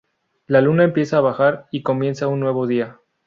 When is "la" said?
0.47-0.61